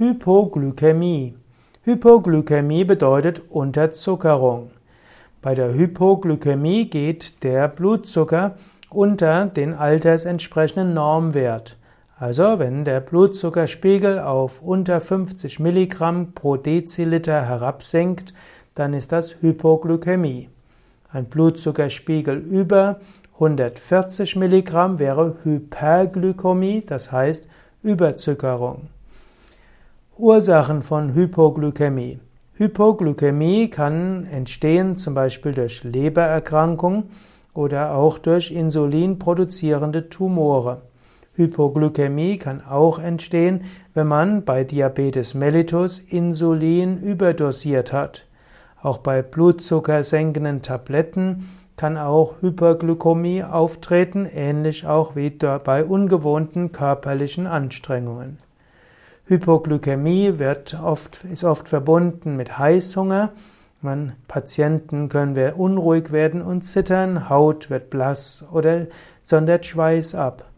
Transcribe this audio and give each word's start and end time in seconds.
Hypoglykämie. 0.00 1.34
Hypoglykämie 1.82 2.84
bedeutet 2.84 3.42
Unterzuckerung. 3.50 4.70
Bei 5.42 5.56
der 5.56 5.74
Hypoglykämie 5.74 6.84
geht 6.84 7.42
der 7.42 7.66
Blutzucker 7.66 8.54
unter 8.90 9.46
den 9.46 9.74
altersentsprechenden 9.74 10.94
Normwert. 10.94 11.76
Also 12.16 12.60
wenn 12.60 12.84
der 12.84 13.00
Blutzuckerspiegel 13.00 14.20
auf 14.20 14.62
unter 14.62 15.00
50 15.00 15.58
Milligramm 15.58 16.30
pro 16.32 16.56
Deziliter 16.56 17.44
herabsinkt, 17.44 18.32
dann 18.76 18.94
ist 18.94 19.10
das 19.10 19.42
Hypoglykämie. 19.42 20.48
Ein 21.10 21.24
Blutzuckerspiegel 21.24 22.36
über 22.38 23.00
140 23.34 24.36
Milligramm 24.36 25.00
wäre 25.00 25.38
Hyperglykämie, 25.42 26.84
das 26.86 27.10
heißt 27.10 27.48
Überzuckerung. 27.82 28.90
Ursachen 30.20 30.82
von 30.82 31.14
Hypoglykämie. 31.14 32.18
Hypoglykämie 32.54 33.70
kann 33.70 34.24
entstehen 34.24 34.96
zum 34.96 35.14
Beispiel 35.14 35.52
durch 35.52 35.84
Lebererkrankung 35.84 37.04
oder 37.54 37.94
auch 37.94 38.18
durch 38.18 38.50
insulinproduzierende 38.50 40.08
Tumore. 40.08 40.82
Hypoglykämie 41.34 42.36
kann 42.36 42.64
auch 42.68 42.98
entstehen, 42.98 43.66
wenn 43.94 44.08
man 44.08 44.44
bei 44.44 44.64
Diabetes 44.64 45.34
mellitus 45.34 46.00
Insulin 46.00 46.98
überdosiert 46.98 47.92
hat. 47.92 48.26
Auch 48.82 48.98
bei 48.98 49.22
blutzuckersenkenden 49.22 50.62
Tabletten 50.62 51.48
kann 51.76 51.96
auch 51.96 52.42
Hyperglykämie 52.42 53.44
auftreten, 53.44 54.26
ähnlich 54.26 54.84
auch 54.84 55.14
wie 55.14 55.30
bei 55.30 55.84
ungewohnten 55.84 56.72
körperlichen 56.72 57.46
Anstrengungen. 57.46 58.38
Hypoglykämie 59.28 60.38
wird 60.38 60.78
oft, 60.82 61.22
ist 61.30 61.44
oft 61.44 61.68
verbunden 61.68 62.36
mit 62.36 62.58
Heißhunger. 62.58 63.32
Man, 63.82 64.14
Patienten 64.26 65.10
können 65.10 65.36
unruhig 65.52 66.10
werden 66.12 66.40
und 66.40 66.62
zittern, 66.62 67.28
Haut 67.28 67.68
wird 67.68 67.90
blass 67.90 68.42
oder 68.50 68.86
sondert 69.22 69.66
Schweiß 69.66 70.14
ab. 70.14 70.50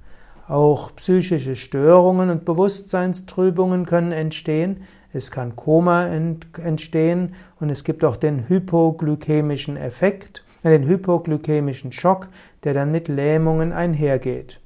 Auch 0.46 0.94
psychische 0.94 1.56
Störungen 1.56 2.30
und 2.30 2.44
Bewusstseinstrübungen 2.44 3.86
können 3.86 4.12
entstehen. 4.12 4.84
Es 5.12 5.32
kann 5.32 5.56
Koma 5.56 6.06
entstehen 6.06 7.34
und 7.58 7.70
es 7.70 7.82
gibt 7.82 8.04
auch 8.04 8.14
den 8.14 8.48
hypoglykämischen 8.48 9.76
Effekt, 9.76 10.44
den 10.62 10.86
hypoglykämischen 10.86 11.90
Schock, 11.90 12.28
der 12.62 12.74
dann 12.74 12.92
mit 12.92 13.08
Lähmungen 13.08 13.72
einhergeht. 13.72 14.60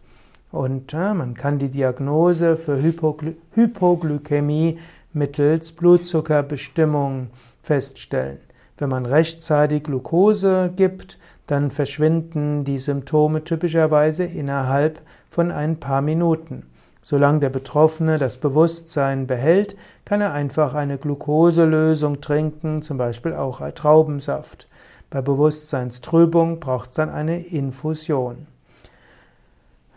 Und 0.54 0.92
ja, 0.92 1.14
man 1.14 1.34
kann 1.34 1.58
die 1.58 1.68
Diagnose 1.68 2.56
für 2.56 2.80
Hypogly 2.80 3.36
Hypoglykämie 3.56 4.78
mittels 5.12 5.72
Blutzuckerbestimmung 5.72 7.30
feststellen. 7.60 8.38
Wenn 8.78 8.88
man 8.88 9.04
rechtzeitig 9.04 9.82
Glucose 9.82 10.72
gibt, 10.76 11.18
dann 11.48 11.72
verschwinden 11.72 12.64
die 12.64 12.78
Symptome 12.78 13.42
typischerweise 13.42 14.22
innerhalb 14.22 15.00
von 15.28 15.50
ein 15.50 15.80
paar 15.80 16.02
Minuten. 16.02 16.66
Solange 17.02 17.40
der 17.40 17.50
Betroffene 17.50 18.18
das 18.18 18.36
Bewusstsein 18.36 19.26
behält, 19.26 19.76
kann 20.04 20.20
er 20.20 20.34
einfach 20.34 20.74
eine 20.74 20.98
Glukoselösung 20.98 22.20
trinken, 22.20 22.80
zum 22.82 22.96
Beispiel 22.96 23.34
auch 23.34 23.60
Traubensaft. 23.72 24.68
Bei 25.10 25.20
Bewusstseinstrübung 25.20 26.60
braucht 26.60 26.90
es 26.90 26.94
dann 26.94 27.10
eine 27.10 27.44
Infusion. 27.44 28.46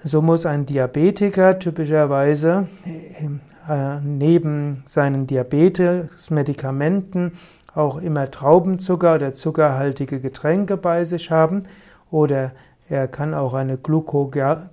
So 0.03 0.21
muss 0.21 0.45
ein 0.45 0.67
Diabetiker 0.67 1.57
typischerweise 1.57 2.67
äh, 3.67 3.99
neben 4.03 4.83
seinen 4.85 5.25
Diabetesmedikamenten 5.27 7.33
auch 7.73 7.97
immer 7.97 8.29
Traubenzucker 8.31 9.15
oder 9.15 9.33
zuckerhaltige 9.33 10.19
Getränke 10.19 10.77
bei 10.77 11.03
sich 11.03 11.31
haben. 11.31 11.63
Oder 12.11 12.51
er 12.89 13.07
kann 13.07 13.33
auch 13.33 13.53
eine 13.53 13.77
Glucagen, 13.77 14.69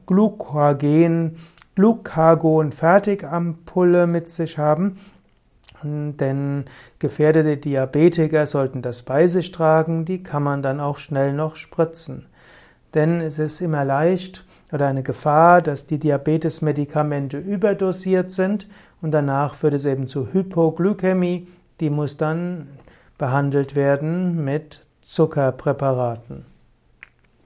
Glucagon-Fertigampulle 1.77 4.07
mit 4.07 4.31
sich 4.31 4.59
haben, 4.59 4.99
denn 5.83 6.65
gefährdete 6.99 7.57
Diabetiker 7.57 8.47
sollten 8.47 8.83
das 8.83 9.03
bei 9.03 9.27
sich 9.27 9.51
tragen, 9.51 10.05
die 10.05 10.23
kann 10.23 10.45
man 10.45 10.63
dann 10.63 10.79
auch 10.81 10.99
schnell 10.99 11.33
noch 11.33 11.57
spritzen. 11.57 12.27
Denn 12.95 13.21
es 13.21 13.41
ist 13.41 13.61
immer 13.61 13.85
leicht, 13.85 14.45
oder 14.75 14.89
eine 14.89 15.05
Gefahr, 15.05 15.63
dass 15.63 15.87
die 15.87 16.01
Diabetesmedikamente 16.01 17.39
überdosiert 17.39 18.33
sind 18.33 18.67
und 19.01 19.13
danach 19.13 19.55
führt 19.55 19.75
es 19.75 19.85
eben 19.85 20.09
zu 20.09 20.33
Hypoglykämie. 20.33 21.47
Die 21.79 21.91
muss 21.91 22.17
dann 22.17 22.67
behandelt 23.17 23.77
werden 23.77 24.45
mit 24.45 24.85
Zuckerpräparaten. 25.01 26.54